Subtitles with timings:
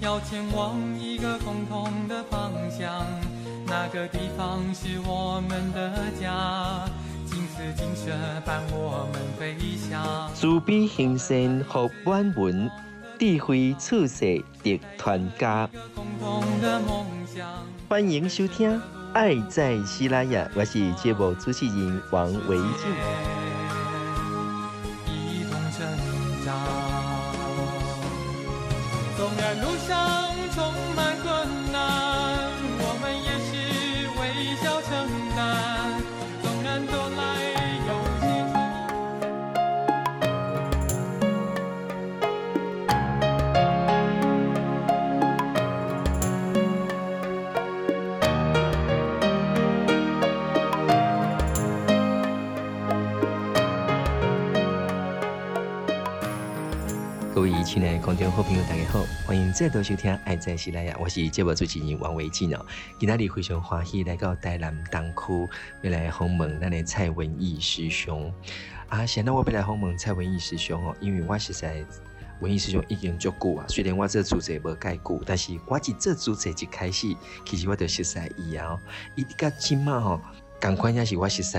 [0.00, 3.06] 要前往一个共同的方向。
[3.66, 6.88] 那个地方是我们的家，
[7.26, 8.10] 金丝金色
[8.44, 10.30] 伴我们飞翔。
[10.34, 12.70] 慈悲行善福满门，
[13.18, 15.68] 智慧处世得传家。
[15.94, 17.46] 共同的梦想。
[17.86, 18.74] 欢迎收听
[19.12, 23.39] 《爱在西拉雅》，我是节目主持人王维静。
[57.72, 62.66] 亲爱的观众好朋友，大家好，欢迎再度收听《爱在西拉雅》，我是节目主持人王维静哦。
[62.98, 65.48] 今天非常欢喜来到台南东区，
[65.82, 68.34] 要来访问咱的蔡文义师兄
[68.88, 69.06] 啊。
[69.06, 71.84] 现在我要来访问蔡文义师兄哦，因为我实在
[72.40, 73.64] 文义师兄已经足久啊。
[73.68, 77.14] 虽然我这主持无介久，但是我从这主持一开始，
[77.46, 78.76] 其实我就熟悉伊啊。
[79.14, 80.20] 伊个起码吼，
[80.58, 81.56] 赶快也是我熟悉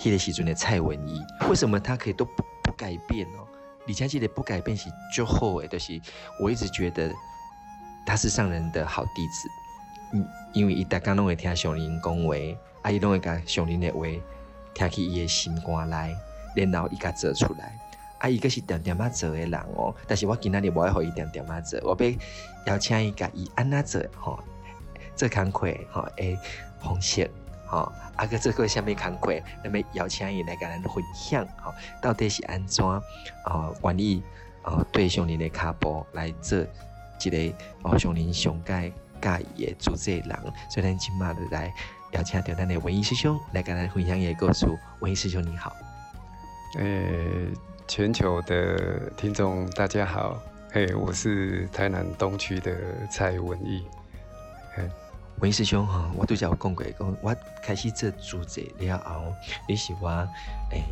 [0.00, 3.46] 迄个时阵的蔡文义，为什么他可以都不不改变哦？
[3.86, 6.00] 李佳琦的不改变是就后诶，就是
[6.40, 7.12] 我一直觉得
[8.06, 9.48] 他是上人的好弟子，
[10.12, 12.34] 因因为伊大家拢会听上人讲话，
[12.82, 14.06] 啊伊拢会甲上人的话
[14.74, 16.14] 听起伊的心肝来，
[16.54, 17.78] 然后伊甲做出来，
[18.18, 22.12] 啊伊个是点点仔做的人哦，但是我今仔日无爱互伊点点仔做，我要
[22.66, 24.38] 邀请伊甲伊安那做吼，
[25.16, 26.38] 做工课吼诶
[26.80, 27.28] 方式。
[27.72, 29.32] 哦，啊个这个下面看过，
[29.64, 34.22] 那么邀请伊来跟咱分享，哦，到底是安怎哦，关于
[34.64, 36.58] 哦对上人的卡步来做
[37.24, 40.38] 一个哦上人上界介意的主持人，
[40.68, 41.72] 所以咱今嘛就来
[42.12, 44.66] 邀请到咱的文艺师兄来跟咱分享一个故事。
[45.00, 45.74] 文艺师兄你好，
[46.78, 47.48] 诶、
[47.88, 50.38] 全球的听众大家好，
[50.72, 52.74] 嘿、我是台南东区的
[53.10, 53.86] 蔡文艺，
[54.74, 54.86] 嘿、
[55.42, 59.34] 文义师兄哈，我都叫我讲过，讲我开始做主持了后，
[59.68, 60.08] 你是我
[60.70, 60.84] 诶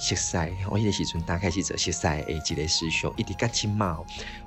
[0.00, 0.36] 熟悉，
[0.68, 3.96] 我迄个时阵刚开始做熟悉诶一个师兄，一直到今嘛，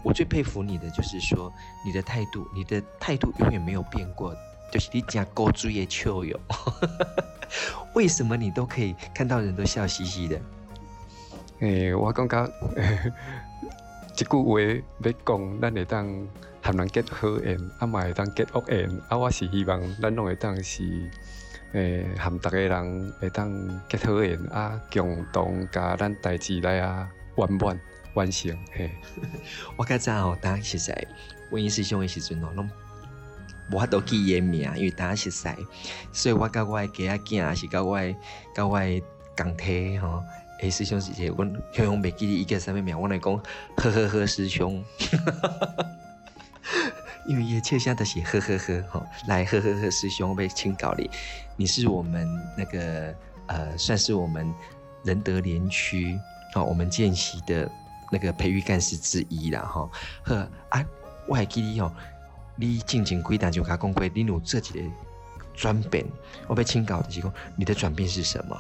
[0.04, 1.50] 我最佩服你的就是说
[1.86, 4.36] 你的态度，你的态度永远没有变过，
[4.70, 6.38] 就是你讲高注意秋友，
[7.96, 10.42] 为什么你都可以看到人都笑嘻嘻的？
[11.60, 12.52] 诶、欸，我感觉
[14.18, 16.28] 一句话要讲，咱会当。
[16.64, 20.84] 含人结好缘，啊嘛会当结恶缘，啊我是希望咱拢会当是，
[21.74, 23.52] 诶、欸，含逐个人会当
[23.90, 27.82] 结好缘，啊共同甲咱代志来啊圆满
[28.14, 28.56] 完成。
[28.74, 28.92] 嘿，
[29.76, 30.94] 我较早吼，大家熟悉
[31.50, 32.70] 文义师兄的时阵哦，拢
[33.72, 35.50] 无法度记伊名，因为大家熟悉，
[36.12, 38.16] 所以我甲我的家仔囝是甲我的
[38.54, 39.02] 甲我的
[39.36, 40.24] 共体吼，
[40.62, 43.36] 诶师兄是一个，阮向向袂记你伊叫啥物名，我来讲
[43.78, 44.84] 呵呵呵师兄。
[47.28, 51.10] 因为一切现在都是呵呵呵吼，来呵呵呵师兄我被请教你，
[51.56, 52.28] 你是我们
[52.58, 53.14] 那个
[53.48, 54.52] 呃，算是我们
[55.04, 56.20] 仁德莲区
[56.56, 57.70] 哦，我们见习的
[58.12, 59.90] 那个培育干事之一啦吼。
[60.24, 60.86] 呵啊，
[61.28, 61.92] 我还记得哦，
[62.56, 64.80] 你静静归档就甲讲过，你有这几个
[65.56, 66.06] 转变，
[66.48, 68.56] 我被请教的是讲，你的转变是什么？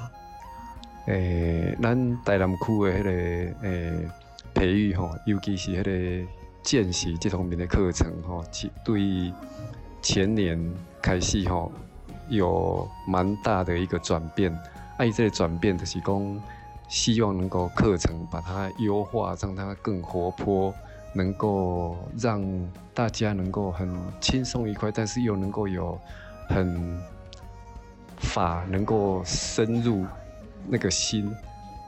[1.07, 3.12] 诶、咱台南区的迄个
[3.67, 4.09] 诶、
[4.53, 6.31] 培育吼，尤其是迄个。
[6.63, 9.34] 见习这方面的课程，吼，其对
[10.00, 11.72] 前年开始，吼，
[12.29, 14.53] 有蛮大的一个转变。
[14.95, 16.41] 啊，伊这个转变就是讲，
[16.88, 20.72] 希望能够课程把它优化，让它更活泼，
[21.16, 22.39] 能够让
[22.94, 23.89] 大家能够很
[24.19, 25.98] 轻松愉快，但是又能够有
[26.48, 27.01] 很
[28.18, 30.06] 法能够深入
[30.68, 31.34] 那个心，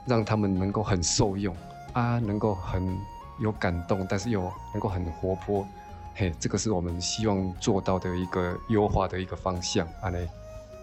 [0.06, 1.54] 让他们能够很受用
[1.92, 2.96] 啊，能够很。
[3.40, 5.66] 有感动，但是又能够很活泼，
[6.14, 9.84] 嘿，这个是我们希望做到的一个优化的一个方向。
[10.00, 10.24] 安尼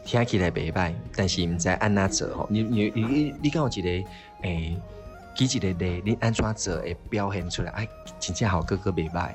[0.03, 2.45] 听起来袂歹，但是唔知按哪做吼。
[2.49, 4.09] 你你你你敢有一个
[4.41, 4.77] 诶，
[5.33, 7.71] 举一个例，你安怎做会表现出来？
[7.71, 7.87] 哎，
[8.19, 9.29] 真正好哥哥袂歹。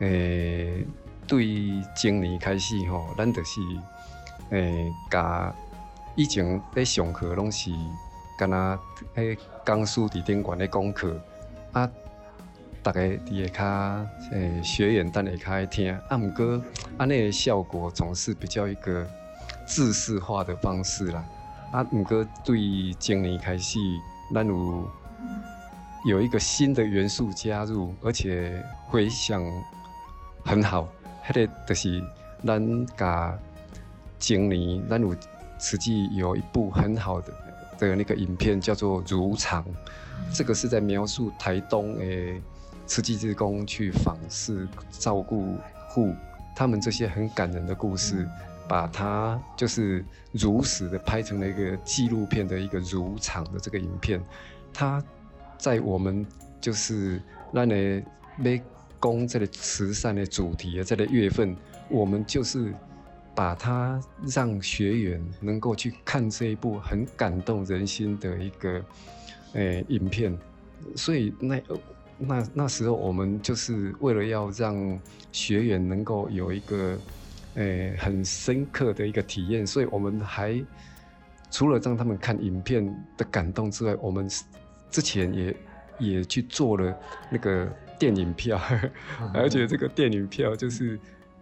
[0.00, 0.84] 诶，
[1.24, 1.46] 对
[1.94, 3.60] 今年开始吼，咱就是
[4.50, 5.54] 诶，甲
[6.18, 7.70] 以前咧上课拢是
[8.36, 8.76] 干那
[9.14, 11.16] 迄讲书伫顶悬咧讲课
[11.72, 11.88] 啊。
[12.82, 16.60] 大家伫下骹诶学员等下骹听，啊，毋过
[16.96, 19.06] 安尼诶效果总是比较一个
[19.64, 21.24] 制式化的方式啦。
[21.70, 23.78] 啊，毋过对前年开始，
[24.34, 24.90] 咱有
[26.04, 29.40] 有一个新的元素加入，而且回响
[30.44, 30.88] 很好。
[31.28, 32.02] 迄个就是
[32.44, 33.38] 咱甲
[34.18, 35.14] 今年咱有
[35.58, 37.32] 实际有一部很好的
[37.78, 39.64] 的那个影片，叫做《如常》，
[40.32, 42.40] 这个是在描述台东诶
[42.86, 45.56] 慈济志工去访视照顾
[45.88, 46.14] 户，
[46.54, 48.28] 他们这些很感人的故事，
[48.68, 54.20] 把它就是如实的拍成了一个纪录片的一个《如常》的这个影片，
[54.72, 55.02] 它。
[55.60, 56.24] 在我们
[56.60, 57.20] 就是
[57.50, 58.00] 让你
[58.36, 58.62] 没
[59.00, 61.56] 攻这个慈善的主题啊这个月份，
[61.88, 62.72] 我们就是
[63.38, 68.84] 把它让学员能够去看这一部很感动人心的一个
[69.52, 70.36] 诶、欸、影片，
[70.96, 71.62] 所以那
[72.18, 75.00] 那那时候我们就是为了要让
[75.30, 76.98] 学员能够有一个
[77.54, 80.60] 诶、欸、很深刻的一个体验，所以我们还
[81.48, 82.84] 除了让他们看影片
[83.16, 84.28] 的感动之外，我们。
[84.90, 85.56] 之前也
[85.98, 86.96] 也去做了
[87.30, 88.58] 那个电影票，
[89.34, 90.98] 而且这个电影票就是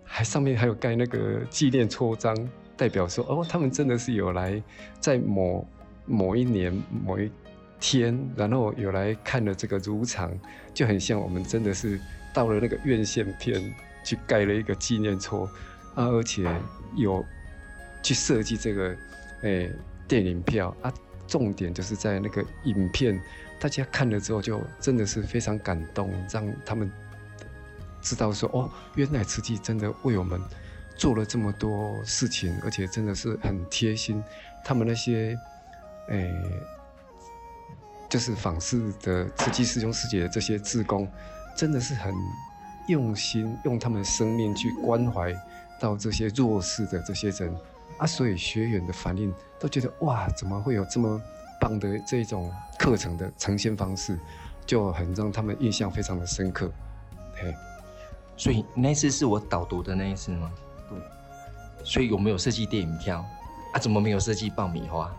[0.06, 2.35] 还上面还有盖那个纪念戳章，
[2.76, 4.62] 代表说哦，他们真的是有来
[5.00, 5.69] 在某
[6.06, 6.73] 某一年
[7.05, 7.31] 某一
[7.79, 10.32] 天，然后有来看了这个如常，
[10.73, 12.00] 就很像我们真的是
[12.32, 13.61] 到了那个院线片
[14.05, 15.44] 去盖了一个纪念戳
[15.94, 16.49] 啊，而且
[16.97, 17.23] 有
[18.03, 18.97] 去设计这个
[19.43, 19.70] 诶、
[20.06, 20.93] 电影票啊。
[21.29, 23.20] 重点就是在那个影片，
[23.58, 26.88] 大家看了之后就真的是非常感动，让他们
[28.06, 30.41] 知道说哦，原来慈济真的为我们
[30.97, 34.23] 做了这么多事情，而且真的是很贴心。
[34.64, 35.37] 他们那些
[36.08, 36.32] 诶、
[38.08, 41.11] 就是访视的慈济师兄师姐的这些志工，
[41.56, 42.14] 真的是很
[42.87, 45.35] 用心，用他们的生命去关怀
[45.81, 47.53] 到这些弱势的这些人。
[47.99, 51.20] 啊，所以学员的反应都觉得哇，怎么会有这么
[51.61, 54.17] 棒的这种课程的呈现方式，
[54.64, 56.70] 就很让他们印象非常的深刻。
[57.35, 57.55] 嘿，
[58.37, 60.50] 所以那一次是我导读的那一次吗？
[60.88, 60.99] 对。
[61.85, 63.25] 所以有没有设计电影票？
[63.73, 65.11] 啊，怎么没有设计爆米花？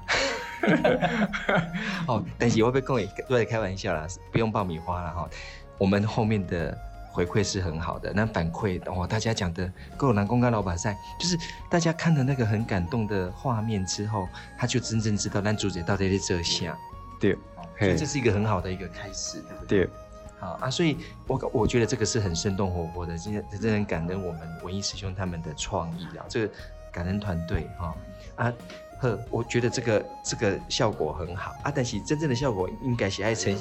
[2.08, 5.30] 哦，但是我被讲也都在开玩笑啦，不用爆米花了哈。
[5.78, 6.78] 我们后面的。
[7.10, 9.68] 回馈是很好的，那反馈哦，大家讲的
[9.98, 11.36] 够南公干老板赛，就是
[11.68, 16.78] 大家看了那个很感动的画面之后，他就真正知道男主角到底在这下，
[17.20, 17.36] 对，
[17.80, 19.80] 所以这是一个很好的一个开始，对不对？
[19.86, 19.90] 对，
[20.39, 26.54] 好啊，所以我我觉得这个是很生动活泼的，今天真的很感恩我们文艺师兄他们的创意啊，这个
[26.92, 27.95] 感恩团队哈
[28.36, 28.54] 啊
[29.00, 33.56] 呵，我觉得这个这个效果很好啊，但是真正的效果应该是爱成，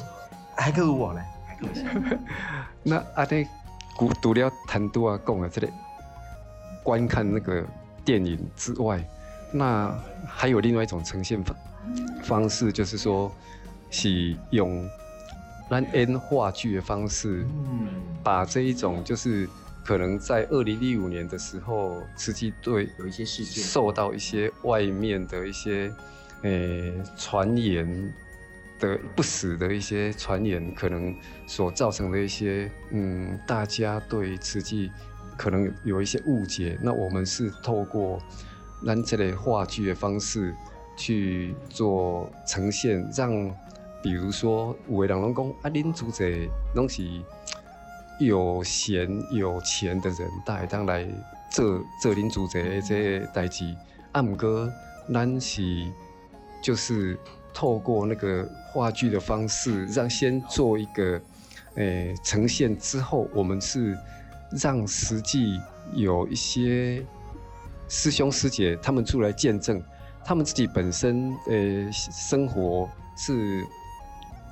[0.56, 1.23] 还不如我呢。
[2.82, 3.46] 那阿弟
[3.99, 5.70] 读读了谈多啊，讲啊，这里
[6.82, 7.64] 观看那个
[8.05, 9.02] 电影之外，
[9.50, 11.56] 那还有另外一种呈现方
[12.23, 13.32] 方式，就是说
[13.90, 14.87] 是用
[15.68, 17.88] 让 N 话剧的方式，嗯
[18.22, 19.48] 把这一种就是
[19.84, 25.92] 可能在二零一五年的时候，慈济队有一些事件，受到一些外面的一些
[26.42, 28.12] 诶传言。
[28.78, 31.16] 的不死的一些传言，可能
[31.46, 34.92] 所造成的一些，嗯，大家对慈济
[35.35, 36.78] 可能有一些误解。
[36.82, 38.20] 那我们是透过
[38.85, 40.54] 咱这类话剧的方式
[40.94, 43.32] 去做呈现，让
[44.06, 46.30] 比如说有的人拢讲啊，恁主宰
[46.76, 47.02] 拢是
[48.20, 51.04] 有闲有钱的人，大家当来
[51.50, 53.75] 做做恁主宰的这个代志。
[54.12, 54.70] 啊，毋过
[55.12, 55.90] 咱是
[56.62, 57.18] 就是。
[57.58, 61.18] 透过那个话剧的方式，让先做一个
[61.76, 63.96] 诶、欸、呈现之后，我们是
[64.50, 65.58] 让实际
[65.94, 67.02] 有一些
[67.88, 69.82] 师兄师姐他们出来见证，
[70.22, 72.86] 他们自己本身诶、欸、生活
[73.16, 73.66] 是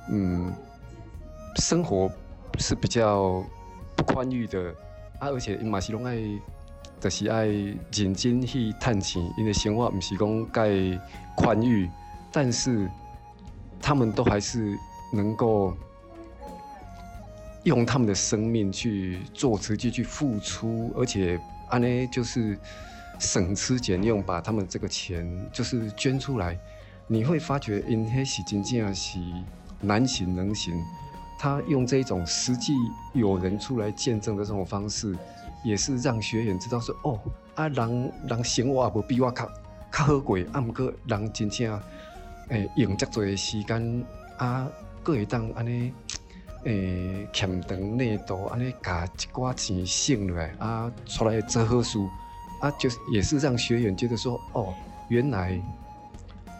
[0.09, 0.53] 嗯
[1.57, 2.11] 生活
[2.59, 3.43] 是比较
[3.95, 4.73] 不宽裕的
[5.19, 6.17] 啊，而且马西龙爱
[6.99, 7.45] 就是爱
[7.91, 10.99] 认真去探钱，因为生活不是讲介
[11.35, 11.89] 宽裕。
[12.31, 12.89] 但是，
[13.81, 14.77] 他们都还是
[15.13, 15.73] 能够
[17.63, 22.59] 用他们的生命去做慈济，去付出，而且安呢就是
[23.19, 26.59] 省吃俭用，把他们这个钱就是捐出来。
[27.07, 29.19] 你会发觉，因黑喜金这样是
[29.81, 30.81] 难行能行。
[31.37, 32.73] 他用这种实际
[33.13, 35.15] 有人出来见证的这种方式，
[35.63, 37.19] 也是让学员知道说：哦，
[37.55, 39.45] 啊人人生活也不比我较
[39.91, 41.79] 较好过，啊毋过人真正。
[42.49, 44.05] 诶、用遮多时间
[44.37, 44.67] 啊，
[45.03, 45.91] 佫会当安尼
[46.65, 51.97] 诶，俭长内度安尼，加一寡钱省落来啊，出来做好事
[52.61, 54.71] 啊，就是也是让学员觉得说，哦，
[55.09, 55.59] 原来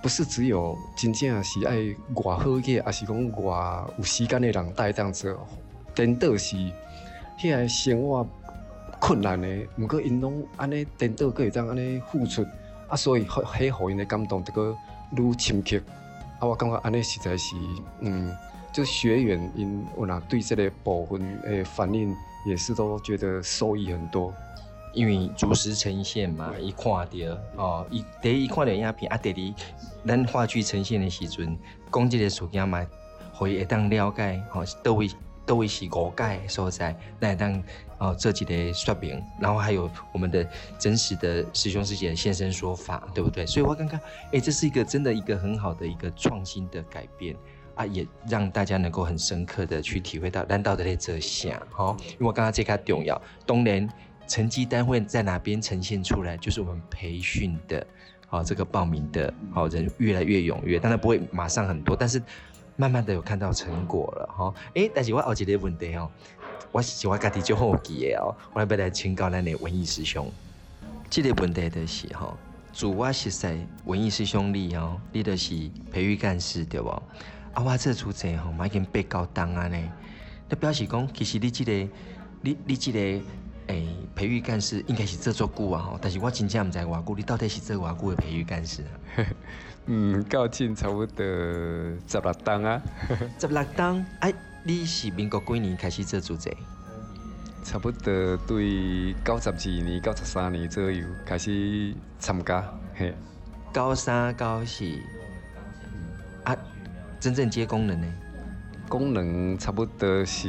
[0.05, 1.77] 不是只有真正是爱
[2.13, 5.35] 外好嘅，还是讲外有时间的人带这样子，
[5.95, 6.55] 颠倒是
[7.39, 8.23] 迄个生活
[8.99, 9.47] 困难的，
[9.79, 12.45] 毋过因拢安尼颠倒，阁会当安尼付出，
[12.87, 14.77] 啊，所以迄互因的感动，这个
[15.17, 15.77] 愈深刻。
[16.39, 17.55] 啊，我感觉安尼实在是，
[18.01, 18.31] 嗯，
[18.71, 24.31] 就学员因有若对这个部分诶反应，也是都觉得受益很多。
[24.95, 27.07] 因为逐时呈现嘛，伊看到
[27.57, 31.57] 哦，伊第一看到影片，啊，第二咱话剧呈现的时阵，
[31.91, 32.87] 讲这个事件嘛，
[33.33, 35.09] 会会当了解，哦，倒位
[35.45, 37.63] 倒位是误解所在，那会当
[37.97, 40.47] 哦做几个说明，然后还有我们的
[40.79, 43.45] 真实的师兄师姐现身说法，对不对？
[43.45, 43.99] 所以我刚刚，
[44.31, 47.35] 哎，这是一个真的一个很好的一个创新的改变
[47.75, 53.89] 啊，也让大家能够很深刻的去体会到，难道的咧这些，好，因为我刚刚这个重要，当然。
[54.27, 56.35] 成绩单会在哪边呈现出来？
[56.37, 57.85] 就是我们培训的，
[58.27, 62.21] 好，这个报名的，好人越来越踊跃，当然不会马上很多，但是
[62.75, 66.09] 慢慢的有看到成果了，哈，诶，但是我有一个问题哦，
[66.71, 70.31] 我是我家己就好奇的哦，我来要来请教咱的文艺师兄，
[71.09, 72.35] 这个问题就是哈，
[72.73, 73.55] 主我实在
[73.85, 76.89] 文艺师兄你哦，你就是培育干事对不？
[76.89, 79.77] 啊，我这主持吼，已经被告档啊呢，
[80.49, 81.89] 那表示讲，其实你这个，
[82.41, 83.21] 你你这个。
[83.67, 88.83] 诶、欸，培育干事应该是做做久啊吼，但是我真正唔知偌久，你到底是做偌久的培育干事
[89.17, 89.25] 啊？
[89.87, 92.81] 嗯，到近差不多十六档啊。
[93.39, 96.55] 十六档，哎，你是民国几年开始做主席？
[97.63, 102.63] 差不多对九十二年、九十三年左右开始参加。
[102.93, 103.13] 嘿，
[103.73, 104.85] 九三、九四，
[106.43, 106.55] 啊，
[107.19, 108.07] 真正接功能呢？
[108.87, 110.47] 功能差不多是。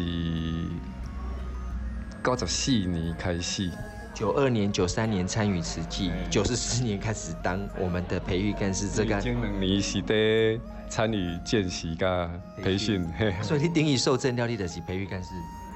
[2.26, 3.70] 九十四年开始，
[4.12, 8.88] 九二年、九三年参与慈济，九十四年开始当我们的培育干事。
[8.88, 12.28] 这个经两年是在参与见习加
[12.60, 13.08] 培训，
[13.42, 15.30] 所以你等于受证了，你就是培育干事。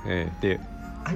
[0.08, 0.56] 哎，对。
[1.04, 1.14] 啊，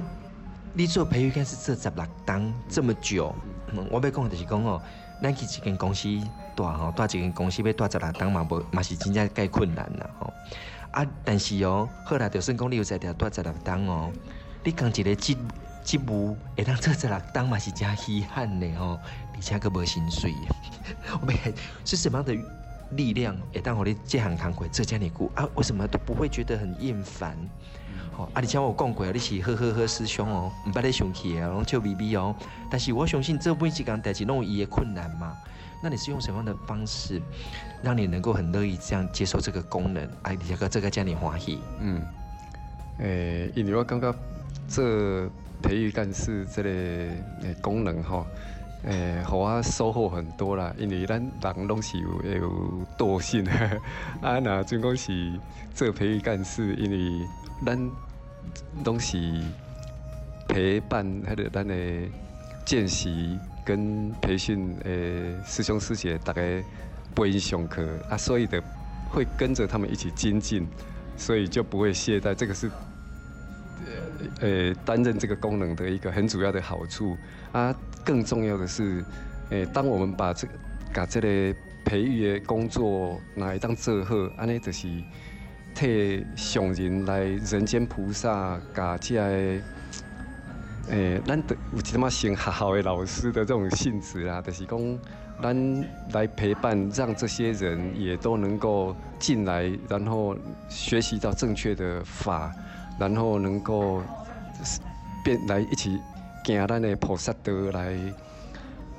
[0.73, 3.35] 你做培育干事这十六当这么久，
[3.73, 4.81] 嗯、我要讲的就是讲哦，
[5.21, 6.07] 咱去一间公司
[6.55, 10.33] 大吼，大一间公司要大十六当嘛，无嘛是真正介困难啦吼。
[10.91, 14.09] 啊，但是哦，后来就算讲你有在条大十六当哦。
[14.65, 15.37] 你讲一个职
[15.83, 18.99] 职务会当做十六当嘛是真稀罕的吼，
[19.35, 20.33] 而且佫无薪水。
[21.21, 21.35] 我们
[21.85, 22.35] 是什么样的
[22.95, 25.47] 力量会当让你这项工作做这么久啊？
[25.53, 27.37] 为什么都不会觉得很厌烦？
[28.17, 32.35] 哦、啊，而且我讲过，你是呵呵呵师兄哦，唔捌你生气哦，拢笑咪咪哦。
[32.67, 35.37] 但是我相信这每一件代志拢有伊的困难嘛。
[35.83, 37.21] 那你是用什么样的方式，
[37.83, 40.03] 让你能够很乐意这样接受这个功能？
[40.23, 41.59] 哎、啊，而且这个叫你欢喜。
[41.79, 42.01] 嗯，
[42.97, 43.05] 诶、
[43.45, 44.11] 欸，因为我感觉。
[44.67, 45.29] 这
[45.61, 48.25] 培育干事这个诶功能吼，
[48.83, 50.73] 诶，互我收获很多啦。
[50.77, 53.45] 因为咱人拢是有有惰性，
[54.21, 55.39] 啊，那总讲是
[55.73, 57.27] 做培育干事，因为
[57.65, 57.91] 咱
[58.83, 59.17] 拢是
[60.47, 61.75] 陪伴迄个咱的
[62.65, 66.41] 见习跟培训诶师兄师姐大家
[67.13, 68.61] 不会上课啊，所以的
[69.09, 70.67] 会跟着他们一起精进，
[71.17, 72.35] 所以就不会懈怠。
[72.35, 72.69] 这个是。
[74.39, 77.17] 呃，担任这个功能的一个很主要的好处
[77.51, 79.03] 啊，更重要的是，
[79.49, 80.53] 诶，当我们把这个
[80.93, 84.87] 把这个培育的工作拿来当做好，安尼就是
[85.73, 89.61] 替上人来人间菩萨，把这个，
[90.89, 94.99] 诶，咱的有一么像学校的老师的这种性质啊，就是讲，
[95.41, 100.35] 咱来陪伴，让这些人也都能够进来，然后
[100.69, 102.53] 学习到正确的法。
[102.97, 104.01] 然后能够
[105.23, 105.99] 变来一起
[106.45, 107.95] 行咱的菩萨道来，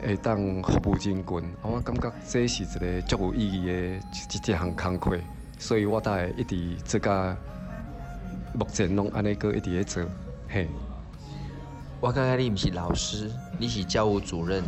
[0.03, 1.55] 会当服务人群。
[1.62, 5.19] 我感觉这是一个足有意义的一一项工课，
[5.59, 7.37] 所以我才会一直这个
[8.53, 10.05] 目前拢安尼个一直在做。
[10.49, 10.69] 嘿，
[12.00, 14.62] 我感觉你毋是老师，你是教务主任。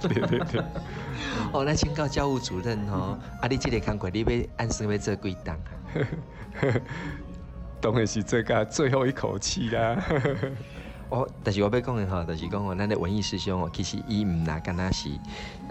[0.00, 0.62] 对对对。
[1.52, 3.18] 哦，那请教教务主任哦。
[3.40, 5.70] 啊，你即个工课你要按时要做几档啊？
[7.80, 9.96] 当然是这个最后一口气啦。
[11.10, 15.08] 哦，但是我要讲的哈，就是讲哦，咱的文艺师兄哦，其实伊唔那干那是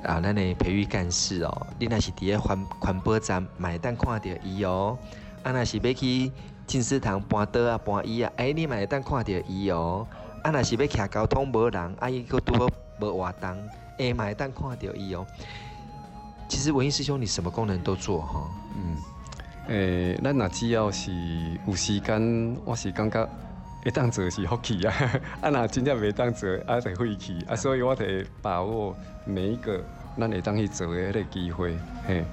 [0.03, 4.97] 啊，咱的培育干事哦，你若是伫咧环环保站会当看到伊哦，
[5.43, 6.31] 啊若是要去
[6.65, 10.07] 进食堂搬桌啊搬椅啊，哎，你买单看到伊哦，
[10.41, 12.67] 啊若是要徛交通无人，啊伊佫拄好
[12.99, 15.23] 无活动，哎买单看到伊哦。
[16.49, 18.97] 其实文艺师兄，你什么功能都做哈，嗯。
[19.67, 21.11] 诶、咱若只要是
[21.67, 23.29] 有时间，我是感觉
[23.83, 24.93] 会当做是福气啊。
[25.41, 27.55] 啊，若真正袂当做，啊，得废气啊。
[27.55, 28.95] 所以我得把握
[29.25, 29.83] 每一个
[30.17, 31.77] 咱会当去做的迄个机会。
[32.07, 32.23] 嘿，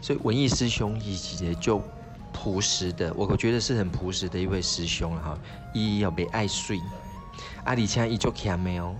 [0.00, 1.82] 所以文艺师兄以及就
[2.32, 5.38] 朴实的，我我觉得是很朴实的一位师兄哈。
[5.74, 6.78] 伊要袂爱水，
[7.62, 8.94] 啊，而且伊就欠没哦。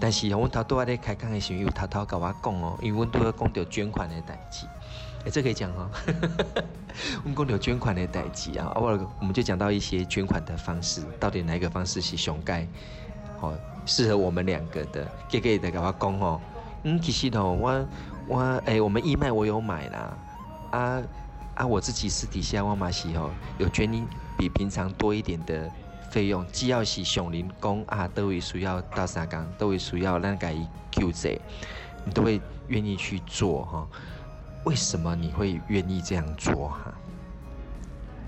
[0.00, 4.66] 但是我头拄仔咧开讲的时候，有偷偷甲我讲哦，因为阮拄要讲到捐款的代志，
[5.24, 5.90] 哎，这可以讲哈。
[7.24, 12.66] 我们讲到捐款的代志啊，偶尔我们就讲到一些捐款的方式，到底哪一个方式是上盖，
[13.40, 13.52] 好
[13.86, 15.06] 适合我们两个的？
[15.28, 16.40] 给给的跟我讲哦，
[16.84, 17.88] 嗯，其实哦，我
[18.28, 20.16] 我哎，我们义卖我有买啦。
[20.70, 21.02] 啊
[21.54, 21.64] 啊！
[21.64, 24.04] 我自己私底下我嘛是吼，有捐你
[24.36, 25.70] 比平常多一点的
[26.10, 30.52] 费用，只要是上林公啊，都会需要到三工，都会需要那个
[30.90, 31.40] 救济，
[32.04, 33.86] 你都会愿意去做哈。
[34.64, 36.94] 为什么你会愿意这样做哈？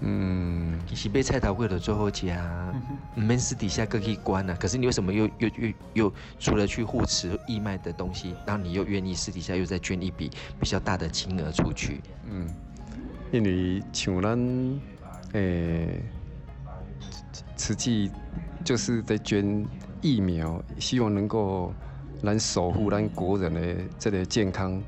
[0.01, 2.75] 嗯，其实被菜头粿的最后家，
[3.15, 4.55] 你们私底下各去关啊。
[4.61, 12.03] 可是你为什么又又又又除了去护持义卖的东西，然后你又愿意私底下又再捐一笔比较大的金额出去？
[12.31, 12.47] 嗯，
[13.33, 14.39] 因为像咱
[15.33, 16.03] 诶，
[17.57, 18.11] 实际
[18.63, 19.67] 就是在捐
[20.03, 21.73] 疫苗，希望能够
[22.23, 23.61] 来守护咱国人的
[23.99, 24.83] 这个健康。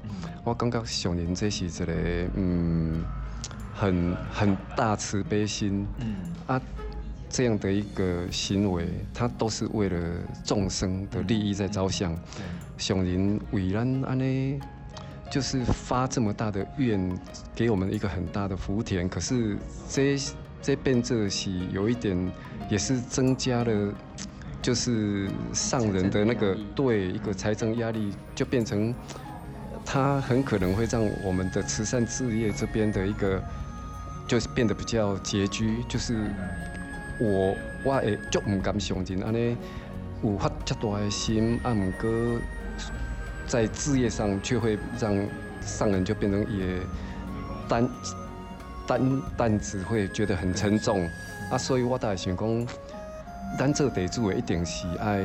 [0.44, 1.92] 我感觉上人这是一个
[2.34, 3.04] 嗯。
[3.80, 6.16] 很很大慈悲心，嗯
[6.48, 6.60] 啊，
[7.30, 9.96] 这样的一个行为，他都是为了
[10.44, 12.12] 众生的利益在着想。
[12.76, 14.58] 上人为咱安尼，
[15.30, 17.16] 就是发这么大的愿，
[17.54, 19.08] 给我们一个很大的福田。
[19.08, 19.56] 可是
[19.88, 20.18] 这
[20.60, 22.32] 这变这是有一点，
[22.68, 23.94] 也是增加了，
[24.68, 28.94] 就是上人的那个对一个财政压力，就变成
[29.82, 33.42] 他很可能会让我们的慈善事业这边的一个。
[34.26, 36.14] 就是变得比较拮据，就是
[37.18, 39.56] 我我诶就唔敢相信安尼
[40.22, 42.10] 有发这么大的心，啊，唔过
[43.46, 45.16] 在事业上却会让
[45.62, 46.78] 上人就变成也
[47.66, 47.88] 担
[48.86, 51.08] 担担子会觉得很沉重
[51.50, 52.66] 啊，所以我大概想讲，
[53.56, 55.24] 咱做地主的一定是爱，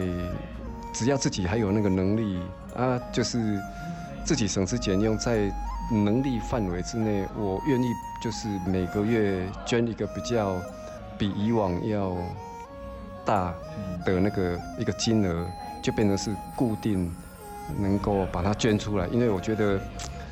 [0.94, 2.40] 只要自己还有那个能力
[2.76, 3.60] 啊，就是
[4.24, 5.52] 自己省吃俭用在。
[5.92, 7.86] 能力范围之内，我愿意
[8.24, 10.56] 就是每个月捐一个比较
[11.18, 12.16] 比以往要
[13.26, 13.54] 大
[14.06, 15.46] 的那个一个金额，
[15.84, 17.14] 就变成是固定
[17.78, 19.08] 能够把它捐出来。
[19.08, 19.78] 因为我觉得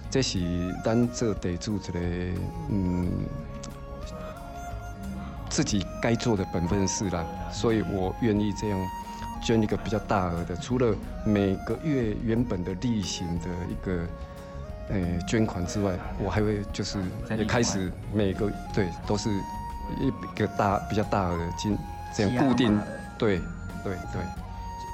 [0.09, 0.39] 这是
[0.85, 1.99] 咱这地主的
[2.69, 3.11] 嗯
[5.51, 8.79] 自己该做的本分事啦，所以我愿意这样
[9.43, 14.03] 捐一个比较大额的，除了每个月原本的例行的一个。
[14.89, 17.01] 诶、欸，捐款之外，我还会就是
[17.37, 19.29] 也开始每个对都是
[20.01, 21.77] 一个大比较大额的金
[22.13, 22.77] 这样固定，
[23.17, 23.37] 对
[23.85, 24.21] 对对。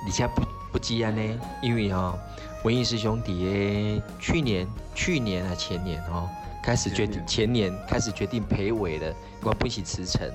[0.06, 0.44] 你现在不
[0.74, 1.40] 不积安呢？
[1.64, 2.20] 因为哈、喔，
[2.64, 6.30] 文艺师兄弟去年去年啊前年哈、喔，
[6.62, 10.30] 开始决定前年开始决定赔尾的，我不惜辞呈，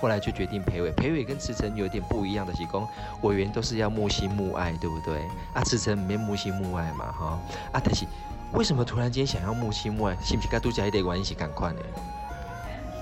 [0.00, 0.90] 后来就决定赔尾。
[0.92, 2.88] 赔尾跟辞呈有点不一样的，是讲
[3.22, 5.20] 委员都是要慕心慕爱，对不对？
[5.54, 7.38] 啊，辞呈没慕心慕爱嘛，哈
[7.72, 8.06] 啊，但是。
[8.54, 10.16] 为什么突然间想要慕心慕爱？
[10.22, 11.34] 是不是跟杜家一点关系？
[11.34, 11.80] 赶快呢？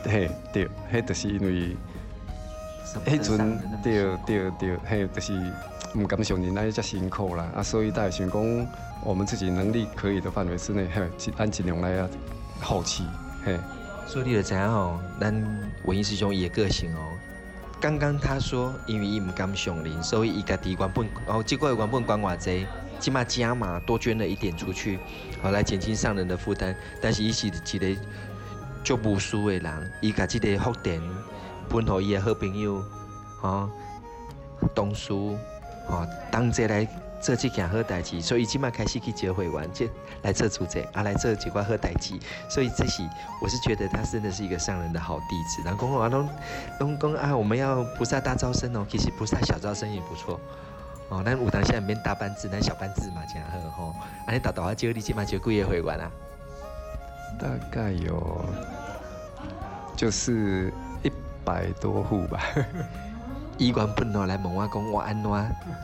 [0.03, 1.77] 对对，迄就是因为，
[3.07, 5.33] 迄阵对对对，嘿，就是
[5.95, 8.67] 唔敢相信那些辛苦啦啊，所以大家想讲，
[9.05, 12.09] 我们自己能力可以的范围之内，嘿，按尽量来啊，
[12.59, 13.07] 好奇
[13.45, 13.57] 嘿。
[14.07, 15.35] 所以你就知影哦，咱
[15.85, 17.13] 文艺师兄伊个个性哦。
[17.81, 22.67] 刚刚他说，因为伊唔敢相信，所以伊家己原本哦，结果原本管偌济。
[22.99, 24.99] 起码加码多捐了一点出去，
[25.43, 26.75] 好来减轻上人的负担。
[26.99, 28.01] 但是伊是一个
[28.83, 30.99] 足无私的人，伊把这个福田
[31.69, 32.83] 分互伊的好朋友，
[33.43, 33.71] 哦，
[34.75, 36.89] 同事，哦，同齐来
[37.27, 38.21] 做这件好代志。
[38.21, 39.89] 所以起码开始去招会员，就
[40.23, 42.15] 来做主者，啊来做几块好代志。
[42.49, 43.03] 所以这是
[43.43, 45.61] 我是觉得他真的是一个上人的好弟子。
[45.65, 46.29] 然后公公啊，拢
[46.79, 50.39] 拢讲啊，我们要菩萨大招生哦，其实菩萨小招生也不错。
[51.09, 53.95] 哦，咱有当现在免大班制，咱小班制嘛，真好吼。
[54.27, 56.11] 安尼大大啊，招你起码招几个会员啊？
[57.39, 58.45] 大概有，
[59.97, 61.13] 就是一
[61.45, 62.41] 百多户吧。
[63.59, 65.31] 伊原本哦来问我讲，我安怎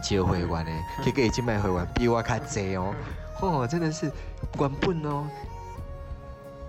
[0.02, 0.72] 招会员的？
[1.04, 2.94] 结果已经买会员比我较济哦。
[3.40, 4.10] 哦，真的是
[4.58, 5.26] 原本哦，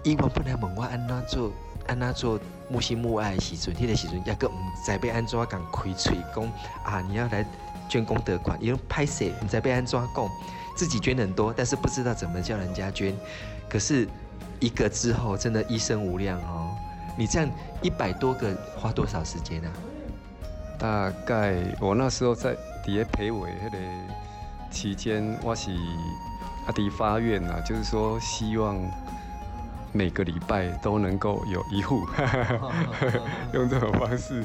[0.04, 1.52] 伊原本来问我安怎做，
[1.88, 2.40] 安怎做
[2.70, 4.54] 木心木爱的时阵，迄、那个时阵抑阁毋
[4.86, 6.44] 知要安怎讲开嘴讲
[6.84, 7.46] 啊，你要来。
[7.90, 10.30] 捐功德款，因为拍摄你在被安怎讲，
[10.76, 13.14] 自己捐很多，但是不知道怎么叫人家捐。
[13.70, 14.08] 可是
[14.60, 16.72] 一个之后，真的一生无量哦。
[17.16, 17.50] 你这样
[17.84, 19.70] 一百多个，花多少时间啊？
[20.78, 23.78] 大概我那时候在底下陪委那个
[24.70, 25.72] 期间，我是
[26.66, 28.78] 阿弟发愿啊，就是说希望
[29.92, 32.06] 每个礼拜都能够有一户，
[33.54, 34.44] 用这种方式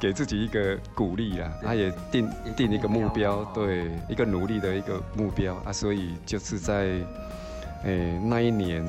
[0.00, 1.50] 给自己一个鼓励啦。
[1.62, 5.72] 他也定定一个目标，对，一个努力的一个目标啊。
[5.72, 6.74] 所以就是在
[7.84, 8.84] 诶、欸、那一年，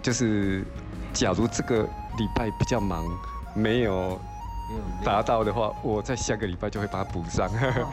[0.00, 0.64] 就是
[1.12, 1.82] 假如这个
[2.16, 3.04] 礼拜比较忙，
[3.54, 4.20] 没有
[5.04, 7.48] 达到的话，我在下个礼拜就会把它补上。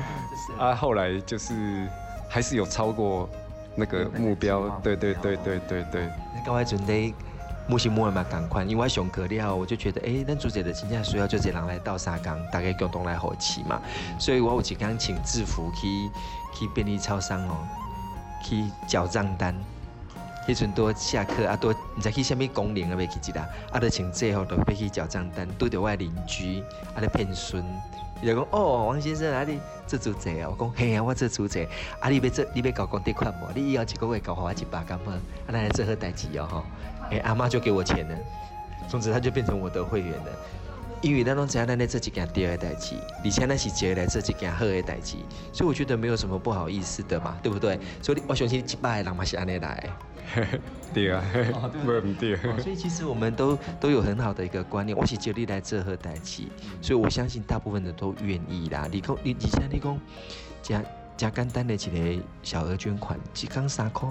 [0.59, 1.87] 啊，后来就是
[2.29, 3.29] 还是有超过。
[3.73, 6.09] 那个目标，对对对对对对。
[6.35, 7.13] 那各位准备
[7.69, 13.79] 木星木嘛赶快，因为我上课了，我就觉得，哎，那主角的今天需要就这人来倒沙缸，大家共同来合起嘛。
[14.19, 16.09] 所以我有一天请制服去
[16.53, 17.65] 去便利超商哦，
[18.43, 19.55] 去缴账单。
[20.53, 23.47] 迄阵多下课啊，多唔知去虾米公园啊，要去一啦。
[23.71, 26.61] 啊，都请最后都要去缴账单，拄着我邻居
[26.93, 27.63] 啊，咧骗孙。
[28.21, 30.49] 伊就讲哦，王先生啊，你做主席啊？
[30.49, 31.63] 我讲嘿啊，我做主席。
[31.99, 33.47] 啊，你要做，你要交工地款无？
[33.55, 35.11] 你以后一个月交我一百，咁好？
[35.11, 36.63] 啊，咱来做好代志哦，吼。
[37.09, 38.15] 哎，阿妈就给我钱了，
[38.89, 40.31] 从此他就变成我的会员了。
[41.01, 45.15] 因为咱拢知影咱咧做一件对的代志，而且咱是接来做一件好的代志，
[45.51, 47.79] 所以我觉得没有什么不好意思的嘛，对不对？
[48.03, 49.89] 所以我相信一百个人嘛是安尼来。
[50.93, 51.23] 对啊，
[51.85, 52.35] 没有对。
[52.61, 56.43] 所以其实我们都都有很好的一个观念，我是接力来做好代志，
[56.81, 58.87] 所以我相信大部分的都愿意啦。
[58.91, 59.97] 你讲你你像你讲，
[60.61, 60.83] 加
[61.15, 61.77] 加简单的一
[62.17, 64.09] 个小额捐款，一天三块，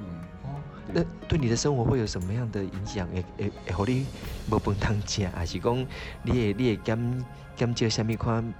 [0.00, 0.06] 嗯，
[0.44, 0.48] 哦，
[0.92, 3.08] 那对你的生活会有什么样的影响？
[3.08, 4.06] 会会会，互你
[4.50, 5.86] 无饭通吃，还是讲
[6.22, 7.24] 你会你会减
[7.56, 8.54] 减少什么款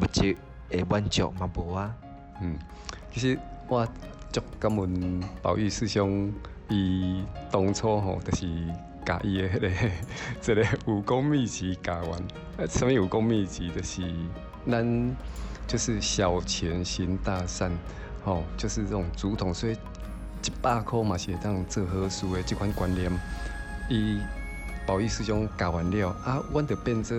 [0.00, 0.36] 物质
[0.70, 1.92] 诶满足嘛无啊？
[2.40, 2.56] 嗯，
[3.12, 3.84] 其实我
[4.30, 6.32] 足感恩宝玉师兄。
[6.68, 8.46] 伊当初吼，就是
[9.04, 9.70] 甲伊的迄个，
[10.42, 12.12] 这个武功秘籍教完。
[12.58, 13.70] 啊，什么武功秘籍？
[13.70, 14.02] 就是
[14.68, 15.16] 咱
[15.68, 17.70] 就是小钱行大善，
[18.24, 23.12] 吼，就是这种竹筒，所以一百块嘛是会当做好事的这款观念。
[23.88, 24.18] 伊
[24.84, 27.16] 宝玉师兄教完了啊，我就变做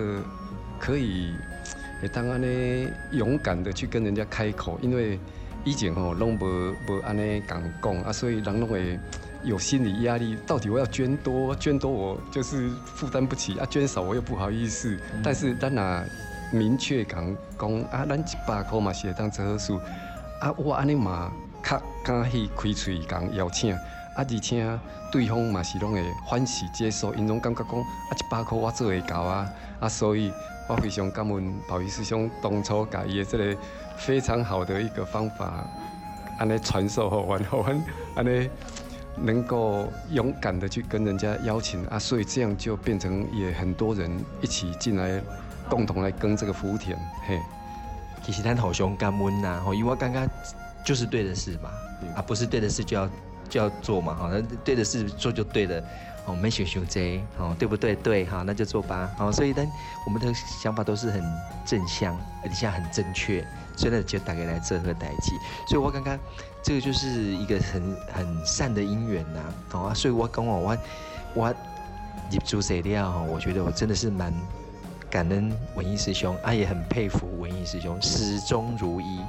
[0.78, 1.32] 可以
[2.02, 5.18] 会当安尼勇敢的去跟人家开口，因为
[5.64, 8.98] 以前吼拢无无安尼敢讲啊，所以人拢会。
[9.44, 14.98] 有心理压力，到底我要捐多捐多，我就是负担不起啊；捐少我又不好意思。
[15.14, 16.04] 嗯、但是咱若
[16.52, 19.72] 明确讲讲啊，咱一百块嘛是会当做好事
[20.40, 21.30] 啊，我安尼嘛
[21.62, 23.80] 较敢去开嘴讲邀请啊，
[24.16, 24.78] 而且
[25.12, 29.48] 对方嘛是拢会欢喜接受，因拢感觉讲啊一百块我做会到啊
[29.80, 30.32] 啊，所以
[30.68, 33.56] 我非常感恩宝仪师兄当初甲伊的这个
[33.96, 35.64] 非常好的一个方法，
[36.38, 37.84] 安尼传授好完好完
[38.16, 38.48] 安尼。
[39.22, 45.20] 能够勇敢的去跟人家邀请啊，所以这样就变成也很多人一起进来，
[45.68, 46.96] 共同来耕这个福田。
[47.26, 47.40] 嘿，
[48.22, 50.28] 其实咱好兄感恩呐，吼，因为我刚刚
[50.84, 51.70] 就是对的事嘛，
[52.16, 53.10] 啊，不是对的事就要
[53.48, 55.82] 就要做嘛，好，那对的事做就对了，
[56.28, 57.96] 哦，没想想这，哦，对不对？
[57.96, 59.66] 对，好，那就做吧，好，所以呢，
[60.06, 61.22] 我们的想法都是很
[61.64, 62.14] 正向，
[62.44, 63.42] 而且很正确，
[63.76, 65.32] 所以呢，就大概来这和代志，
[65.68, 66.16] 所以我刚刚。
[66.60, 70.78] 这个就是一个很很善的因缘呐，好啊，所以我跟我我
[71.32, 71.54] 我
[72.30, 74.34] 入主谁料，我觉得我真的是蛮
[75.08, 79.20] 感恩文艺师兄啊，也很佩服文艺师兄始终如一，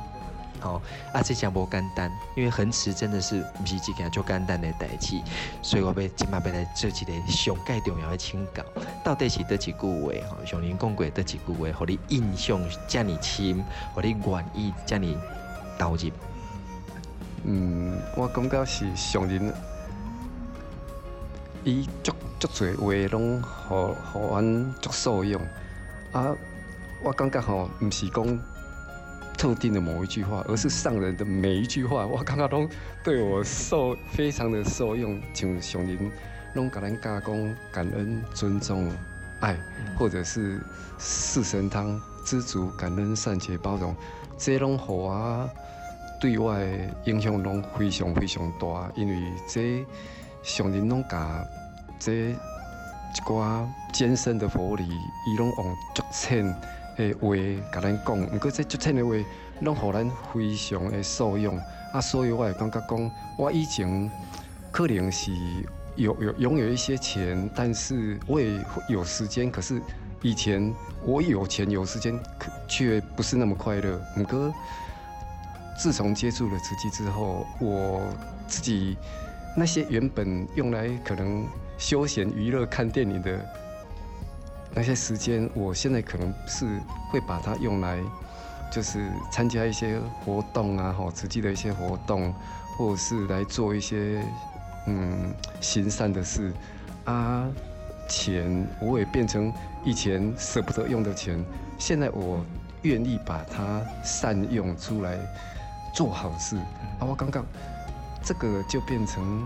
[0.59, 0.81] 好
[1.13, 5.19] 啊，这讲不简单，因为恒慈真的是不是一件足简单的代志，
[5.61, 8.63] 所以我要今麦要来做一个上界重要的请教，
[9.03, 10.45] 到底是得几句话吼？
[10.45, 15.07] 上人讲过得几句话，互你印象这么深，互你愿意这么
[15.77, 16.09] 投入。
[17.45, 19.53] 嗯，我感觉是上人，
[21.63, 25.41] 伊足足侪话拢互互阮足受用
[26.11, 26.35] 啊！
[27.01, 28.25] 我感觉吼，毋是讲
[29.39, 32.67] 特定的某一句话，而是上人的每一句话，我感觉拢
[33.01, 35.17] 对我受非常的受用。
[35.33, 36.11] 像上人
[36.55, 38.91] 拢甲咱教讲感恩、尊重、
[39.39, 39.55] 爱，
[39.97, 40.59] 或者是
[40.97, 43.95] 四神汤知足、感恩、善解、包容，
[44.37, 45.49] 这拢互我。
[46.19, 46.67] 对外
[47.05, 49.85] 影响拢非常非常大，因为这
[50.43, 51.47] 上人拢甲
[51.97, 56.53] 这一寡艰深的佛理，伊拢用足浅
[56.99, 57.35] 的话
[57.71, 58.25] 甲咱讲。
[58.27, 59.13] 不过这足浅的话，
[59.61, 61.57] 拢互咱非常的受用。
[61.93, 64.11] 啊，所以我会感觉讲，我以前
[64.71, 65.31] 可能是
[65.95, 68.59] 有有拥有一些钱，但是我也
[68.89, 69.49] 有时间。
[69.49, 69.81] 可是
[70.21, 73.99] 以前我有钱有时间，可却不是那么快乐。
[74.15, 74.53] 不过。
[75.81, 78.01] 自从接触了慈济之后，我
[78.47, 78.97] 自己
[79.55, 83.39] 那些原本用来可能休闲娱乐、看电影的
[84.73, 86.79] 那些时间，我现在可能是
[87.09, 87.99] 会把它用来，
[88.71, 92.33] 就是参加一些活动啊，哈，实际的一些活动，
[92.77, 94.23] 或者是来做一些
[94.87, 96.53] 嗯行善的事，
[97.05, 97.47] 啊，
[98.07, 99.51] 钱我也变成
[99.83, 101.43] 以前舍不得用的钱，
[101.77, 102.45] 现在我
[102.83, 105.17] 愿意把它善用出来
[105.93, 106.55] 做好事。
[106.99, 107.43] 啊，我刚刚
[108.23, 109.45] 这个就变成，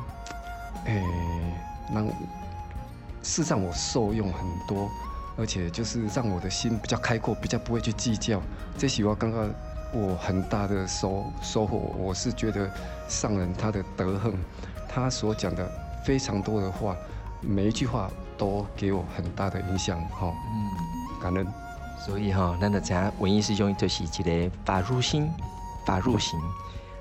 [0.85, 1.03] 哎、欸，
[1.93, 4.89] 让事实上我受用很多，
[5.37, 8.41] 而且就是让我的心比较开阔，比较不会去计较。
[8.77, 9.49] 这是我刚刚
[9.91, 11.77] 我很大的收收获。
[11.97, 12.69] 我是觉得
[13.07, 14.33] 上人他的德行，
[14.87, 15.69] 他所讲的
[16.05, 16.95] 非常多的话。
[17.45, 21.45] 每一句话都给我很大的影响，哈，嗯，感恩。
[21.99, 25.29] 所以哈，咱的讲文艺师兄就是一个法入心，
[25.85, 26.39] 法入行，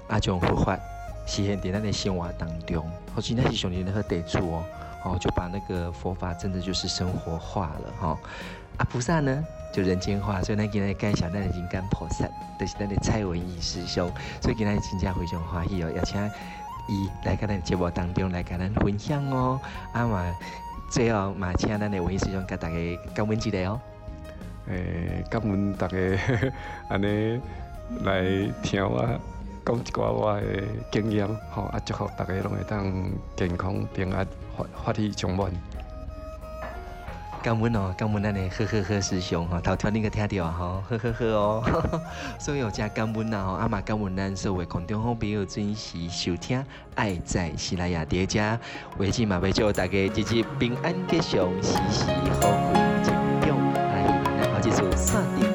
[0.08, 0.76] 啊，种佛法
[1.28, 4.64] 实现在咱的生活当中，或许那是兄弟的好地处哦，
[5.04, 8.18] 哦，就把那个佛法真的就是生活化了，哈。
[8.78, 12.26] 啊，菩萨呢就人间化，所以咱今天介绍咱的人间菩萨，
[12.58, 14.10] 就是咱的蔡文艺师兄，
[14.40, 16.30] 所以今天真正非常欢喜哦，邀请。
[16.88, 19.60] 伊来跟咱节目当中来跟咱分享哦，
[19.92, 20.34] 啊嘛，
[20.90, 22.74] 最后嘛，请咱的文艺师兄跟大家
[23.14, 23.80] 讲文一个哦。
[24.68, 25.96] 诶、欸，感恩大家
[26.88, 27.40] 安尼
[28.04, 28.22] 来
[28.62, 29.06] 听我
[29.64, 30.42] 讲一寡我的
[30.90, 32.92] 经验，吼啊，祝福大家拢会当
[33.36, 35.50] 健康平安，法法体充满。
[37.42, 42.00] 感恩哦，感恩咱的呵呵呵师兄哈，头听恁个听到哈，呵呵呵哦，
[42.38, 48.58] 所以有加感恩呐吼，阿妈感恩咱所有空中好朋友准时收听，爱在西拉雅叠加，
[48.98, 52.04] 维基马尾祝大家日日平安吉祥，时时
[52.40, 53.10] 好运吉
[53.44, 55.51] 祥，来，咱好继续锁定。